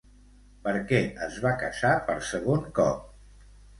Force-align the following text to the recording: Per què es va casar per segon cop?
Per 0.67 0.73
què 0.91 1.01
es 1.27 1.37
va 1.45 1.51
casar 1.65 1.93
per 2.09 2.17
segon 2.31 2.65
cop? 2.81 3.05